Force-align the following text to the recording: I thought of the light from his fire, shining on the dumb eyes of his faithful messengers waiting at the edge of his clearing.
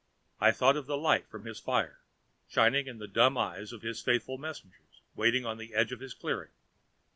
I 0.39 0.51
thought 0.51 0.77
of 0.77 0.87
the 0.87 0.97
light 0.97 1.27
from 1.27 1.45
his 1.45 1.59
fire, 1.59 1.99
shining 2.47 2.89
on 2.89 2.97
the 2.97 3.07
dumb 3.07 3.37
eyes 3.37 3.71
of 3.71 3.83
his 3.83 4.01
faithful 4.01 4.39
messengers 4.39 5.03
waiting 5.15 5.45
at 5.45 5.59
the 5.59 5.75
edge 5.75 5.91
of 5.91 5.99
his 5.99 6.15
clearing. 6.15 6.49